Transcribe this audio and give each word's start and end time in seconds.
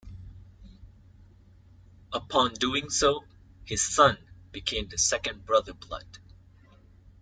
Upon 2.11 2.55
doing 2.55 2.89
so, 2.89 3.23
his 3.65 3.83
son 3.87 4.17
became 4.51 4.87
the 4.89 4.97
second 4.97 5.45
Brother 5.45 5.73
Blood. 5.75 6.07